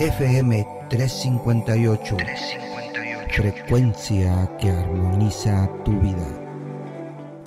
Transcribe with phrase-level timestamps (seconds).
[0.00, 2.16] FM 358.
[3.34, 6.24] Frecuencia que armoniza tu vida.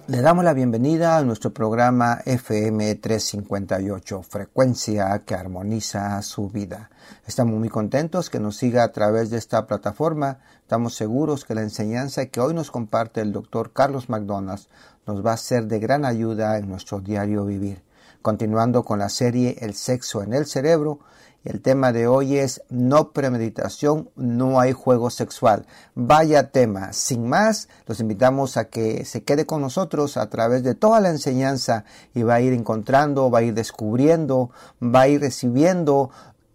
[0.08, 6.90] Le damos la bienvenida a nuestro programa FM 358, Frecuencia que armoniza su vida.
[7.26, 10.40] Estamos muy contentos que nos siga a través de esta plataforma.
[10.64, 14.68] Estamos seguros que la enseñanza que hoy nos comparte el doctor Carlos McDonald
[15.08, 17.82] nos va a ser de gran ayuda en nuestro diario vivir.
[18.22, 21.00] Continuando con la serie El sexo en el cerebro,
[21.44, 25.66] el tema de hoy es no premeditación, no hay juego sexual.
[25.96, 26.94] Vaya tema.
[26.94, 31.10] Sin más, los invitamos a que se quede con nosotros a través de toda la
[31.10, 34.52] enseñanza y va a ir encontrando, va a ir descubriendo,
[34.84, 36.12] va a ir recibiendo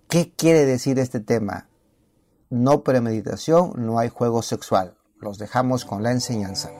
[0.09, 1.66] qué quiere decir este tema.
[2.49, 4.95] No premeditación, no hay juego sexual.
[5.19, 6.71] Los dejamos con la enseñanza.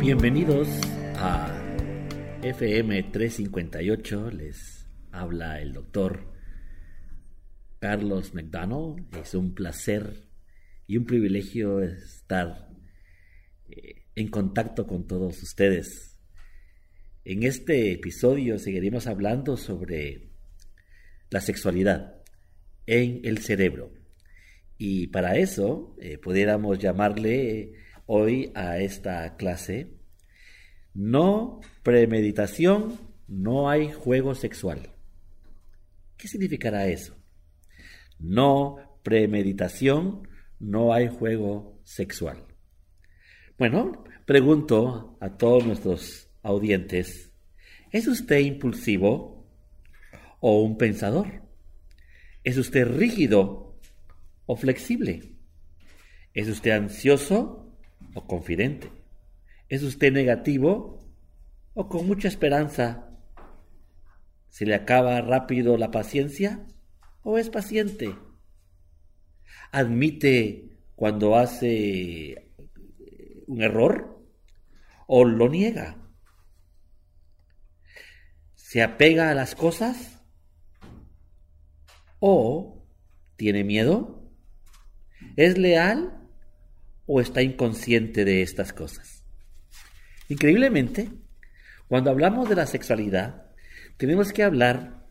[0.00, 0.66] Bienvenidos
[1.16, 1.54] a
[2.42, 4.30] FM 358.
[4.30, 6.24] Les habla el doctor
[7.80, 9.14] Carlos McDonald.
[9.14, 10.26] Es un placer
[10.86, 12.70] y un privilegio estar
[13.68, 16.18] eh, en contacto con todos ustedes.
[17.26, 20.30] En este episodio seguiremos hablando sobre
[21.28, 22.14] la sexualidad
[22.86, 23.92] en el cerebro.
[24.78, 27.74] Y para eso eh, pudiéramos llamarle
[28.12, 29.94] hoy a esta clase
[30.94, 34.90] no premeditación, no hay juego sexual.
[36.16, 37.16] ¿Qué significará eso?
[38.18, 40.26] No premeditación,
[40.58, 42.44] no hay juego sexual.
[43.56, 47.30] Bueno, pregunto a todos nuestros audientes,
[47.92, 49.48] ¿es usted impulsivo
[50.40, 51.44] o un pensador?
[52.42, 53.78] ¿Es usted rígido
[54.46, 55.36] o flexible?
[56.34, 57.59] ¿Es usted ansioso
[58.14, 58.90] o confidente?
[59.68, 61.00] ¿Es usted negativo
[61.74, 63.10] o con mucha esperanza?
[64.48, 66.66] ¿Se le acaba rápido la paciencia
[67.22, 68.16] o es paciente?
[69.70, 72.50] ¿Admite cuando hace
[73.46, 74.26] un error
[75.06, 75.96] o lo niega?
[78.54, 80.22] ¿Se apega a las cosas
[82.18, 82.84] o
[83.36, 84.30] tiene miedo?
[85.36, 86.19] ¿Es leal
[87.12, 89.24] o está inconsciente de estas cosas?
[90.28, 91.10] Increíblemente,
[91.88, 93.50] cuando hablamos de la sexualidad,
[93.96, 95.08] tenemos que hablar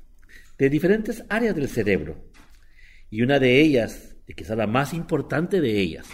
[0.58, 2.24] de diferentes áreas del cerebro.
[3.10, 6.08] Y una de ellas, y quizá la más importante de ellas,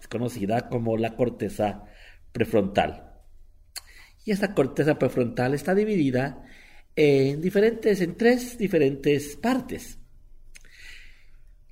[0.00, 1.84] es conocida como la corteza
[2.32, 3.12] prefrontal.
[4.24, 6.42] Y esta corteza prefrontal está dividida
[6.96, 9.98] en diferentes, en tres diferentes partes.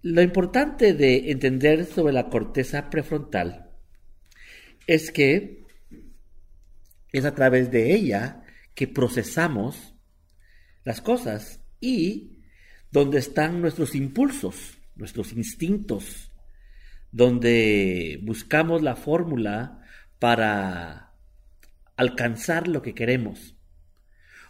[0.05, 3.71] Lo importante de entender sobre la corteza prefrontal
[4.87, 5.65] es que
[7.11, 8.43] es a través de ella
[8.75, 9.95] que procesamos
[10.85, 12.43] las cosas y
[12.91, 16.31] donde están nuestros impulsos, nuestros instintos,
[17.11, 19.81] donde buscamos la fórmula
[20.19, 21.15] para
[21.97, 23.57] alcanzar lo que queremos.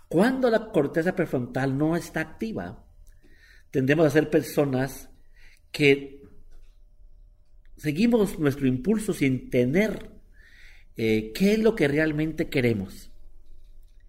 [0.08, 2.84] Cuando la corteza prefrontal no está activa,
[3.70, 5.10] tendemos a ser personas
[5.74, 6.22] que
[7.76, 10.08] seguimos nuestro impulso sin tener
[10.96, 13.10] eh, qué es lo que realmente queremos.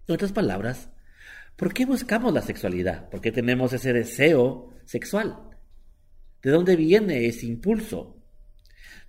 [0.06, 0.90] En otras palabras,
[1.56, 3.10] ¿por qué buscamos la sexualidad?
[3.10, 5.40] ¿Por qué tenemos ese deseo sexual?
[6.40, 8.16] ¿De dónde viene ese impulso?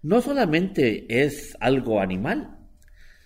[0.01, 2.57] No solamente es algo animal,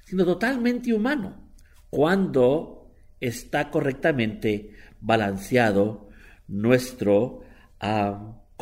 [0.04, 1.54] sino totalmente humano,
[1.90, 2.92] cuando
[3.22, 6.10] está correctamente balanceado
[6.50, 7.46] nuestro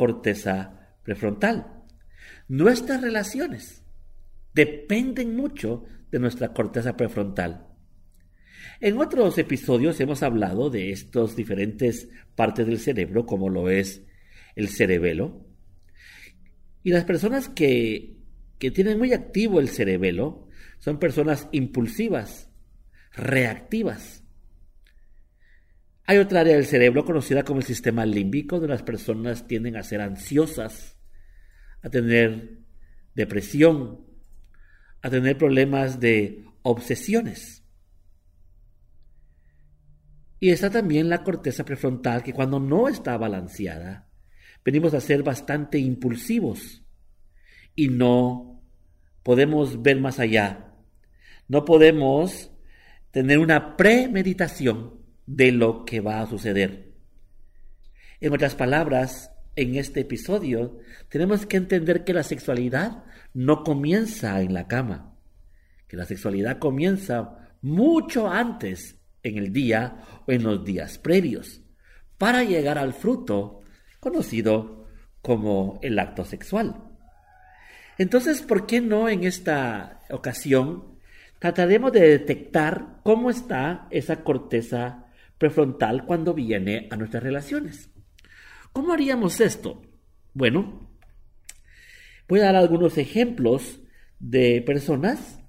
[0.00, 1.84] corteza prefrontal.
[2.48, 3.84] Nuestras relaciones
[4.54, 7.66] dependen mucho de nuestra corteza prefrontal.
[8.80, 14.02] En otros episodios hemos hablado de estas diferentes partes del cerebro, como lo es
[14.56, 15.46] el cerebelo.
[16.82, 18.16] Y las personas que,
[18.58, 22.50] que tienen muy activo el cerebelo son personas impulsivas,
[23.12, 24.19] reactivas.
[26.10, 29.84] Hay otra área del cerebro conocida como el sistema límbico, donde las personas tienden a
[29.84, 30.98] ser ansiosas,
[31.82, 32.58] a tener
[33.14, 34.04] depresión,
[35.02, 37.62] a tener problemas de obsesiones.
[40.40, 44.08] Y está también la corteza prefrontal que cuando no está balanceada,
[44.64, 46.82] venimos a ser bastante impulsivos
[47.76, 48.64] y no
[49.22, 50.74] podemos ver más allá.
[51.46, 52.50] No podemos
[53.12, 54.99] tener una premeditación
[55.30, 56.90] de lo que va a suceder.
[58.20, 60.78] En otras palabras, en este episodio,
[61.08, 65.14] tenemos que entender que la sexualidad no comienza en la cama,
[65.86, 71.62] que la sexualidad comienza mucho antes en el día o en los días previos,
[72.18, 73.60] para llegar al fruto
[74.00, 74.88] conocido
[75.22, 76.74] como el acto sexual.
[77.98, 80.98] Entonces, ¿por qué no en esta ocasión
[81.38, 85.06] trataremos de detectar cómo está esa corteza
[85.40, 87.90] prefrontal cuando viene a nuestras relaciones?
[88.72, 89.80] ¿Cómo haríamos esto?
[90.34, 90.90] Bueno,
[92.28, 93.80] voy a dar algunos ejemplos
[94.18, 95.40] de personas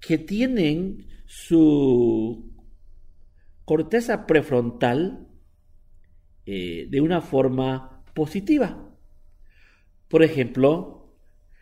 [0.00, 2.52] que tienen su
[3.64, 5.28] corteza prefrontal
[6.44, 8.92] eh, de una forma positiva.
[10.08, 11.14] Por ejemplo,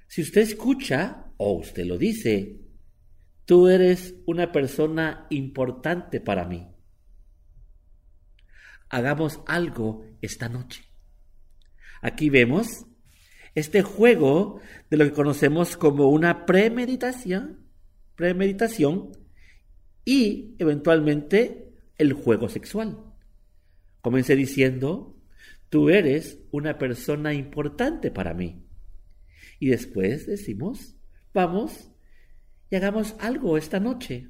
[0.07, 2.63] si usted escucha o usted lo dice,
[3.45, 6.67] tú eres una persona importante para mí.
[8.91, 10.85] Hagamos algo esta noche.
[12.01, 12.87] Aquí vemos
[13.55, 17.59] este juego de lo que conocemos como una premeditación,
[18.15, 19.13] premeditación
[20.05, 22.99] y eventualmente el juego sexual.
[24.01, 25.17] Comencé diciendo,
[25.69, 28.65] tú eres una persona importante para mí.
[29.59, 30.97] Y después decimos,
[31.35, 31.91] vamos
[32.71, 34.29] y hagamos algo esta noche.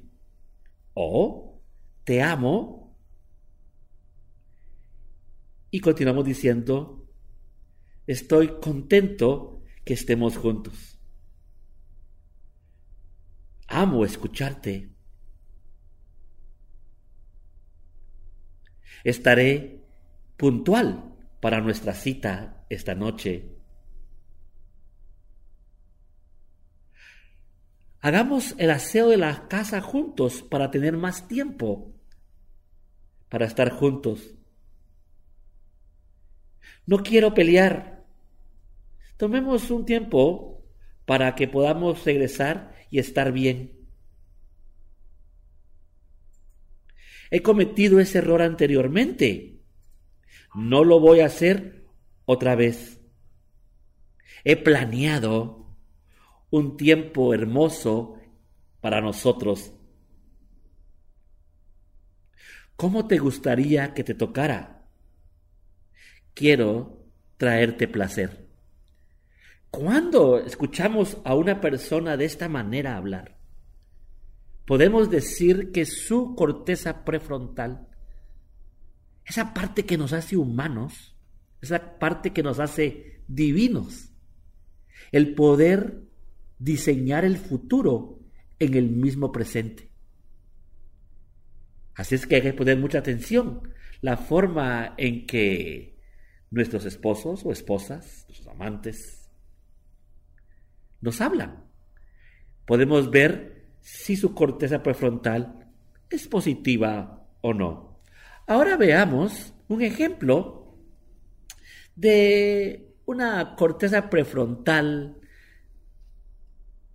[0.93, 1.61] O,
[2.03, 2.88] te amo.
[5.71, 7.07] Y continuamos diciendo,
[8.07, 10.99] estoy contento que estemos juntos.
[13.67, 14.89] Amo escucharte.
[19.03, 19.85] Estaré
[20.37, 23.55] puntual para nuestra cita esta noche.
[28.01, 31.93] Hagamos el aseo de la casa juntos para tener más tiempo
[33.29, 34.38] para estar juntos.
[36.89, 38.03] No quiero pelear.
[39.15, 40.65] Tomemos un tiempo
[41.05, 43.87] para que podamos regresar y estar bien.
[47.29, 49.61] He cometido ese error anteriormente.
[50.55, 51.85] No lo voy a hacer
[52.25, 52.99] otra vez.
[54.43, 55.77] He planeado
[56.49, 58.17] un tiempo hermoso
[58.81, 59.75] para nosotros.
[62.75, 64.78] ¿Cómo te gustaría que te tocara?
[66.33, 67.05] Quiero
[67.37, 68.47] traerte placer.
[69.69, 73.39] ¿Cuándo escuchamos a una persona de esta manera hablar?
[74.69, 77.87] podemos decir que su corteza prefrontal,
[79.25, 81.15] esa parte que nos hace humanos,
[81.59, 84.11] esa parte que nos hace divinos,
[85.11, 86.03] el poder
[86.59, 88.19] diseñar el futuro
[88.59, 89.89] en el mismo presente.
[91.95, 95.97] Así es que hay que poner mucha atención la forma en que
[96.51, 99.29] nuestros esposos o esposas, nuestros amantes,
[101.01, 101.63] nos hablan.
[102.65, 105.67] Podemos ver si su corteza prefrontal
[106.09, 108.01] es positiva o no.
[108.47, 110.77] Ahora veamos un ejemplo
[111.95, 115.17] de una corteza prefrontal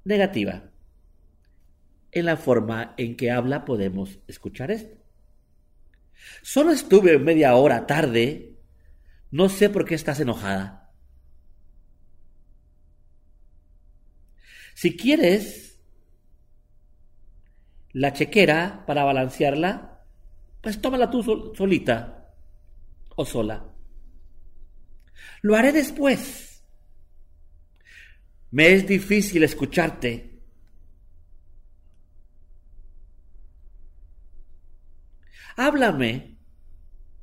[0.04, 0.70] negativa.
[2.12, 4.96] En la forma en que habla podemos escuchar esto.
[6.42, 8.53] Solo estuve media hora tarde.
[9.30, 10.92] No sé por qué estás enojada.
[14.74, 15.80] Si quieres
[17.92, 20.04] la chequera para balancearla,
[20.60, 22.34] pues tómala tú solita
[23.16, 23.64] o sola.
[25.42, 26.64] Lo haré después.
[28.50, 30.40] Me es difícil escucharte.
[35.56, 36.33] Háblame.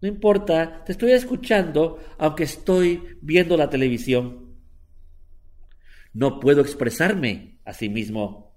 [0.02, 4.56] No importa, te estoy escuchando aunque estoy viendo la televisión.
[6.14, 8.52] No puedo expresarme a sí mismo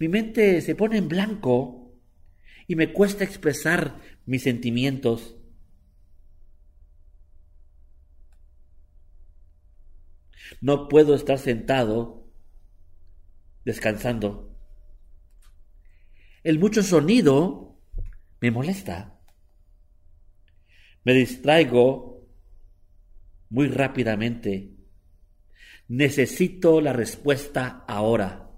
[0.00, 1.92] mi mente se pone en blanco
[2.66, 5.36] y me cuesta expresar mis sentimientos.
[10.62, 12.26] No puedo estar sentado
[13.66, 14.56] descansando.
[16.42, 17.78] El mucho sonido
[18.40, 19.19] me molesta.
[21.04, 22.28] Me distraigo
[23.48, 24.70] muy rápidamente.
[25.88, 28.50] Necesito la respuesta ahora.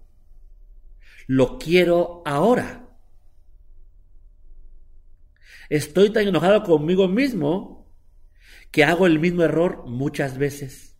[1.26, 2.88] Lo quiero ahora.
[5.68, 7.90] Estoy tan enojado conmigo mismo
[8.70, 10.99] que hago el mismo error muchas veces.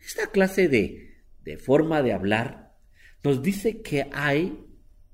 [0.00, 2.74] Esta clase de, de forma de hablar
[3.22, 4.66] nos dice que hay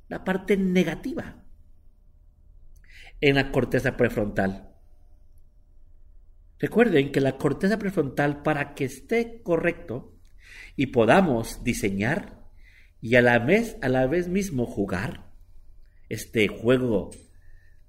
[0.09, 1.42] la parte negativa
[3.23, 4.69] en la corteza prefrontal.
[6.59, 10.14] Recuerden que la corteza prefrontal, para que esté correcto
[10.76, 12.43] y podamos diseñar
[13.00, 15.31] y a la vez, a la vez mismo jugar
[16.09, 17.11] este juego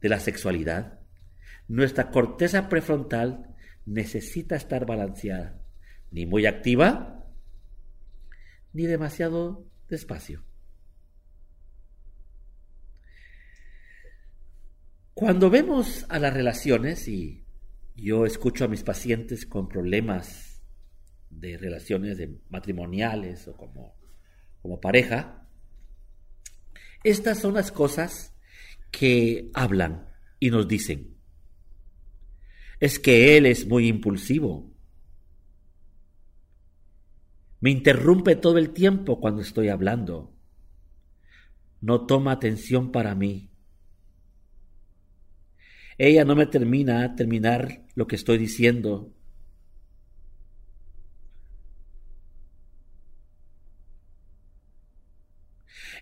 [0.02, 1.00] de la sexualidad,
[1.68, 5.60] nuestra corteza prefrontal necesita estar balanceada,
[6.12, 7.26] ni muy activa,
[8.72, 10.44] ni demasiado despacio.
[15.14, 17.46] Cuando vemos a las relaciones, y
[17.96, 20.64] yo escucho a mis pacientes con problemas
[21.30, 22.18] de relaciones
[22.50, 23.96] matrimoniales o como,
[24.62, 25.48] como pareja,
[27.04, 28.34] estas son las cosas
[28.90, 31.18] que hablan y nos dicen.
[32.80, 34.74] Es que él es muy impulsivo.
[37.60, 40.36] Me interrumpe todo el tiempo cuando estoy hablando.
[41.82, 43.53] No toma atención para mí.
[45.98, 49.12] Ella no me termina terminar lo que estoy diciendo.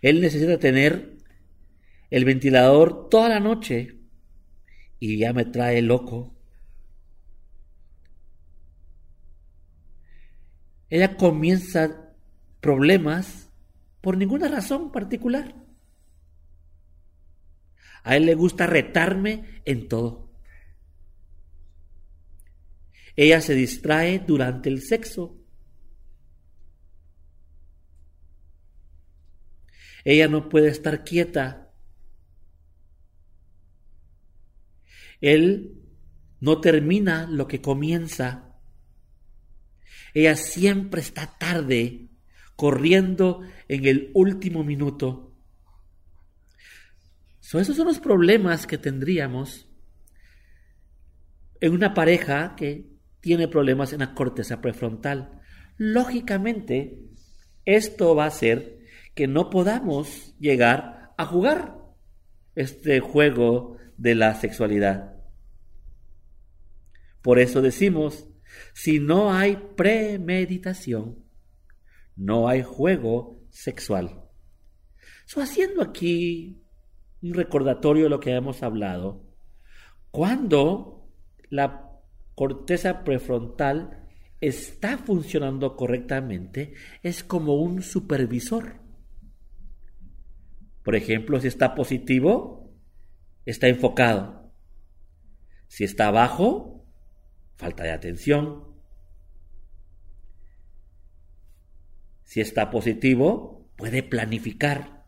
[0.02, 1.18] Él necesita tener
[2.10, 4.00] el ventilador toda la noche
[5.00, 6.36] y ya me trae loco.
[10.90, 12.14] Ella comienza
[12.60, 13.50] problemas
[14.02, 15.56] por ninguna razón particular.
[18.04, 20.32] A él le gusta retarme en todo.
[23.16, 25.38] Ella se distrae durante el sexo.
[30.04, 31.72] Ella no puede estar quieta.
[35.20, 35.80] Él
[36.40, 38.56] no termina lo que comienza.
[40.16, 42.10] Ella siempre está tarde,
[42.56, 45.31] corriendo en el último minuto
[47.60, 49.68] esos son los problemas que tendríamos
[51.60, 52.90] en una pareja que
[53.20, 55.42] tiene problemas en la corteza prefrontal.
[55.78, 57.00] Lógicamente,
[57.66, 58.80] esto va a hacer
[59.14, 61.78] que no podamos llegar a jugar
[62.56, 65.16] este juego de la sexualidad.
[67.22, 68.28] Por eso decimos,
[68.74, 71.24] si no hay premeditación,
[72.16, 74.24] no hay juego sexual.
[75.26, 76.61] So, haciendo aquí
[77.22, 79.24] un recordatorio de lo que hemos hablado.
[80.12, 81.08] Cuando
[81.50, 81.92] la
[82.36, 84.08] corteza prefrontal
[84.40, 86.74] está funcionando correctamente,
[87.04, 88.82] es como un supervisor.
[90.84, 92.74] Por ejemplo, si está positivo,
[93.46, 94.52] está enfocado.
[95.68, 96.86] Si está bajo,
[97.56, 98.72] falta de atención.
[102.24, 105.01] Si está positivo, puede planificar.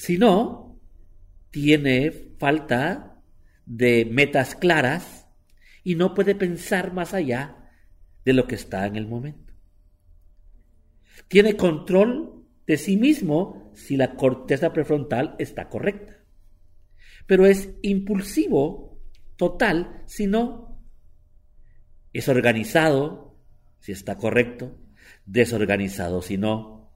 [0.00, 0.80] Si no,
[1.50, 3.20] tiene falta
[3.66, 5.28] de metas claras
[5.84, 7.70] y no puede pensar más allá
[8.24, 9.52] de lo que está en el momento.
[11.28, 16.24] Tiene control de sí mismo si la corteza prefrontal está correcta,
[17.26, 19.02] pero es impulsivo
[19.36, 20.82] total si no.
[22.14, 23.38] Es organizado
[23.80, 24.78] si está correcto,
[25.26, 26.90] desorganizado si no.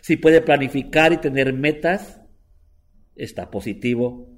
[0.00, 2.19] Si puede planificar y tener metas
[3.20, 4.28] está positivo,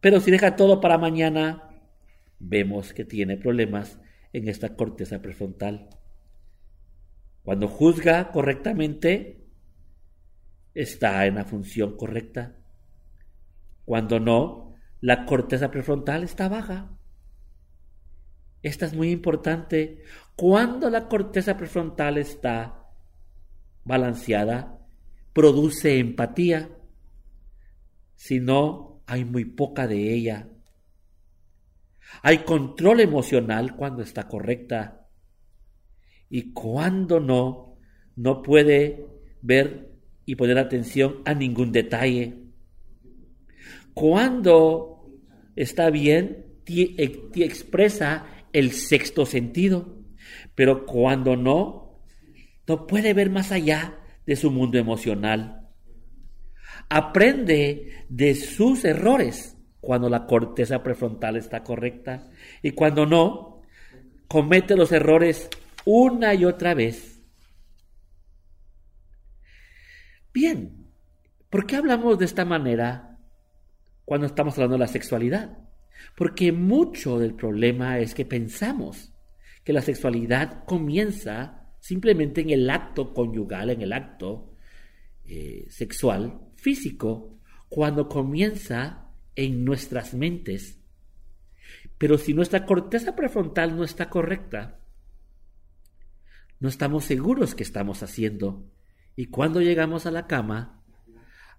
[0.00, 1.70] pero si deja todo para mañana,
[2.38, 3.98] vemos que tiene problemas
[4.32, 5.88] en esta corteza prefrontal.
[7.42, 9.46] Cuando juzga correctamente,
[10.74, 12.56] está en la función correcta.
[13.84, 16.90] Cuando no, la corteza prefrontal está baja.
[18.62, 20.02] Esta es muy importante.
[20.36, 22.86] Cuando la corteza prefrontal está
[23.84, 24.78] balanceada,
[25.32, 26.68] produce empatía
[28.20, 30.46] sino hay muy poca de ella.
[32.22, 35.08] Hay control emocional cuando está correcta
[36.28, 37.78] y cuando no,
[38.16, 39.06] no puede
[39.40, 39.94] ver
[40.26, 42.44] y poner atención a ningún detalle.
[43.94, 45.08] Cuando
[45.56, 50.04] está bien, eh, expresa el sexto sentido,
[50.54, 52.02] pero cuando no,
[52.68, 55.59] no puede ver más allá de su mundo emocional
[56.90, 62.28] aprende de sus errores cuando la corteza prefrontal está correcta
[62.62, 63.62] y cuando no,
[64.28, 65.48] comete los errores
[65.84, 67.22] una y otra vez.
[70.34, 70.86] Bien,
[71.48, 73.18] ¿por qué hablamos de esta manera
[74.04, 75.58] cuando estamos hablando de la sexualidad?
[76.16, 79.12] Porque mucho del problema es que pensamos
[79.64, 84.54] que la sexualidad comienza simplemente en el acto conyugal, en el acto
[85.24, 87.38] eh, sexual, físico
[87.68, 90.80] cuando comienza en nuestras mentes.
[91.98, 94.80] Pero si nuestra corteza prefrontal no está correcta,
[96.58, 98.64] no estamos seguros que estamos haciendo.
[99.16, 100.82] Y cuando llegamos a la cama,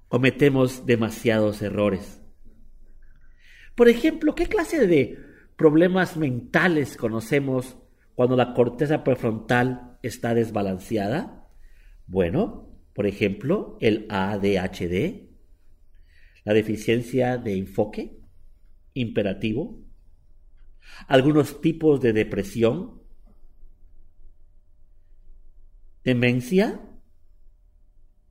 [0.08, 2.22] cometemos demasiados errores.
[3.76, 5.18] Por ejemplo, ¿qué clase de
[5.56, 7.78] problemas mentales conocemos
[8.16, 11.48] cuando la corteza prefrontal está desbalanceada?
[12.08, 15.30] Bueno, por ejemplo, el ADHD,
[16.44, 18.20] la deficiencia de enfoque
[18.94, 19.80] imperativo,
[21.08, 23.02] algunos tipos de depresión,
[26.04, 26.82] demencia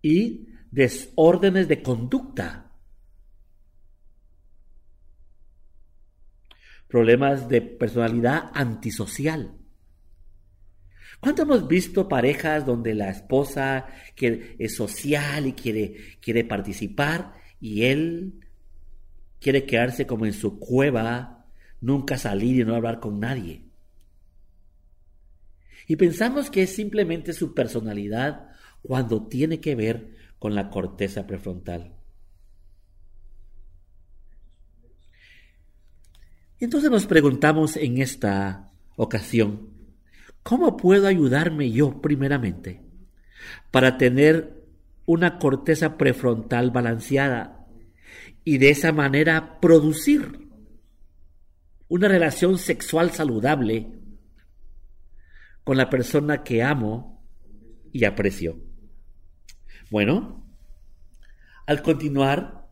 [0.02, 2.72] y desórdenes de conducta.
[6.88, 9.59] Problemas de personalidad antisocial.
[11.20, 13.86] ¿Cuánto hemos visto parejas donde la esposa
[14.16, 18.40] es social y quiere, quiere participar y él
[19.38, 21.46] quiere quedarse como en su cueva,
[21.80, 23.64] nunca salir y no hablar con nadie?
[25.86, 28.48] Y pensamos que es simplemente su personalidad
[28.82, 31.96] cuando tiene que ver con la corteza prefrontal.
[36.60, 39.69] Entonces nos preguntamos en esta ocasión,
[40.42, 42.82] ¿cómo puedo ayudarme yo primeramente
[43.70, 44.64] para tener
[45.06, 47.66] una corteza prefrontal balanceada
[48.44, 50.48] y de esa manera producir
[51.88, 53.88] una relación sexual saludable
[55.64, 57.26] con la persona que amo
[57.92, 58.58] y aprecio?
[59.90, 60.46] Bueno,
[61.66, 62.68] al continuar,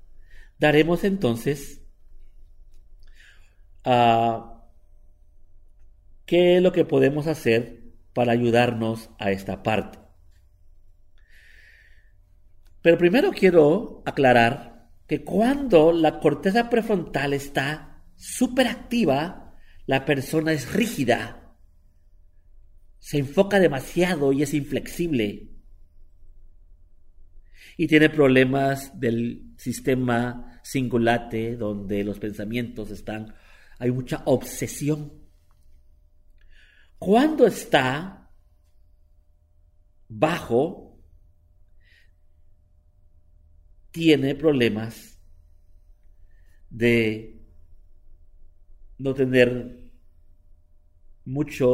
[0.58, 1.82] daremos entonces
[3.84, 4.57] a
[6.28, 9.98] qué es lo que podemos hacer para ayudarnos a esta parte.
[12.82, 19.56] Pero primero quiero aclarar que cuando la corteza prefrontal está súper activa,
[19.86, 21.56] la persona es rígida,
[22.98, 25.48] se enfoca demasiado y es inflexible
[27.78, 33.34] y tiene problemas del sistema singulate donde los pensamientos están,
[33.78, 35.27] hay mucha obsesión.
[36.98, 38.30] Cuando está
[40.08, 40.98] bajo,
[43.90, 45.18] tiene problemas
[46.70, 47.40] de
[48.98, 49.90] no tener
[51.24, 51.64] mucha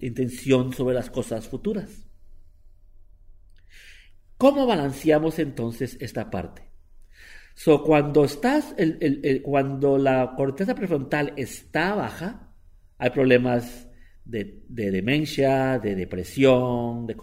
[0.00, 2.08] intención sobre las cosas futuras.
[4.36, 6.68] ¿Cómo balanceamos entonces esta parte?
[7.54, 8.74] So, cuando estás,
[9.44, 12.52] cuando la corteza prefrontal está baja,
[12.98, 13.86] hay problemas
[14.24, 17.16] de, demencia, de depresión, de,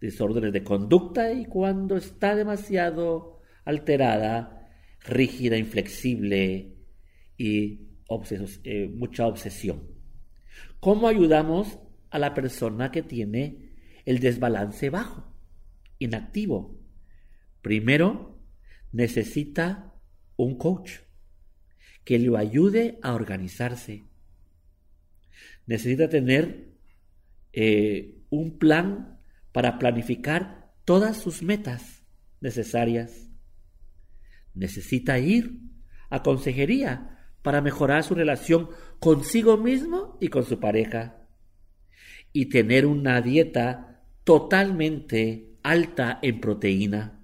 [0.00, 4.68] desórdenes de conducta, y cuando está demasiado alterada,
[5.04, 6.76] rígida, inflexible
[7.36, 7.88] y
[8.64, 9.88] eh, mucha obsesión.
[10.80, 11.78] ¿Cómo ayudamos
[12.10, 13.70] a la persona que tiene
[14.04, 15.32] el desbalance bajo?
[16.02, 16.78] inactivo.
[17.60, 18.38] Primero,
[18.90, 19.94] necesita
[20.36, 21.00] un coach
[22.04, 24.04] que lo ayude a organizarse.
[25.66, 26.72] Necesita tener
[27.52, 29.18] eh, un plan
[29.52, 32.04] para planificar todas sus metas
[32.40, 33.30] necesarias.
[34.54, 35.60] Necesita ir
[36.10, 41.26] a consejería para mejorar su relación consigo mismo y con su pareja.
[42.32, 47.20] Y tener una dieta totalmente alta en proteína.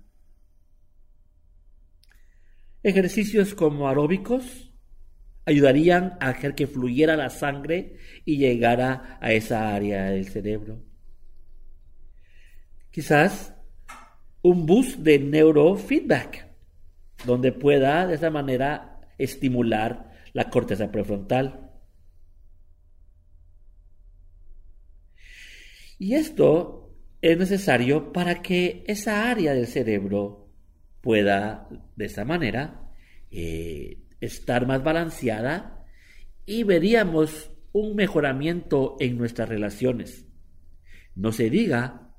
[2.83, 4.67] Ejercicios como aeróbicos
[5.48, 10.82] ayudarían a hacer que fluyera la sangre y llegara a esa área del cerebro.
[12.90, 13.54] Quizás
[14.42, 16.48] un bus de neurofeedback,
[17.24, 21.70] donde pueda de esa manera estimular la corteza prefrontal.
[25.98, 30.52] Y esto es necesario para que esa área del cerebro
[31.00, 32.92] pueda, de esa manera,
[33.30, 35.85] eh, estar más balanceada
[36.46, 40.26] y veríamos un mejoramiento en nuestras relaciones.
[41.14, 42.14] No se diga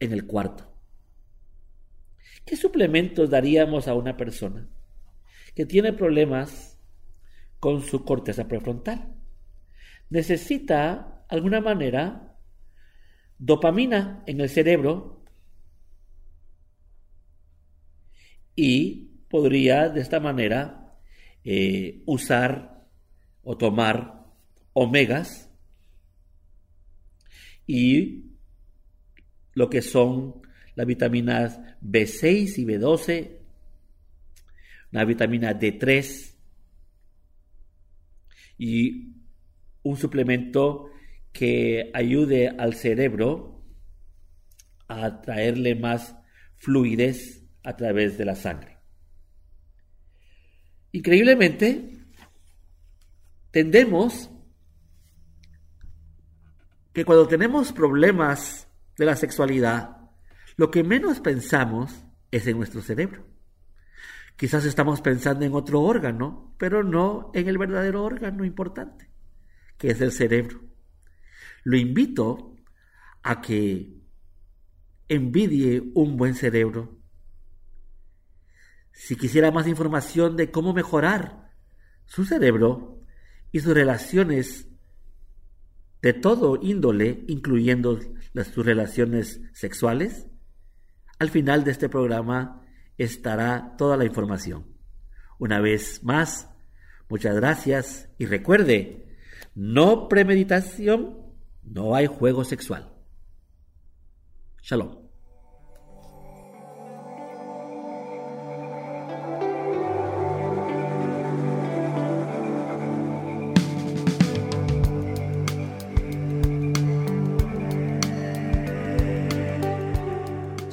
[0.00, 0.74] en el cuarto.
[2.44, 4.68] ¿Qué suplementos daríamos a una persona
[5.54, 6.78] que tiene problemas
[7.58, 9.14] con su corteza prefrontal?
[10.10, 12.36] Necesita, alguna manera,
[13.38, 15.24] dopamina en el cerebro
[18.54, 20.83] y podría de esta manera
[21.44, 22.88] eh, usar
[23.42, 24.24] o tomar
[24.72, 25.50] omegas
[27.66, 28.24] y
[29.52, 30.42] lo que son
[30.74, 33.30] las vitaminas B6 y B12,
[34.90, 36.34] la vitamina D3
[38.58, 39.12] y
[39.82, 40.90] un suplemento
[41.32, 43.62] que ayude al cerebro
[44.88, 46.16] a traerle más
[46.56, 48.73] fluidez a través de la sangre.
[50.94, 51.90] Increíblemente,
[53.50, 54.30] tendemos
[56.92, 59.96] que cuando tenemos problemas de la sexualidad,
[60.56, 63.26] lo que menos pensamos es en nuestro cerebro.
[64.36, 69.10] Quizás estamos pensando en otro órgano, pero no en el verdadero órgano importante,
[69.76, 70.60] que es el cerebro.
[71.64, 72.54] Lo invito
[73.24, 74.00] a que
[75.08, 77.00] envidie un buen cerebro.
[79.04, 81.50] Si quisiera más información de cómo mejorar
[82.06, 83.02] su cerebro
[83.52, 84.66] y sus relaciones
[86.00, 88.00] de todo índole, incluyendo
[88.32, 90.26] las, sus relaciones sexuales,
[91.18, 92.62] al final de este programa
[92.96, 94.64] estará toda la información.
[95.38, 96.48] Una vez más,
[97.10, 99.18] muchas gracias y recuerde,
[99.54, 101.18] no premeditación,
[101.62, 102.90] no hay juego sexual.
[104.62, 105.03] Shalom.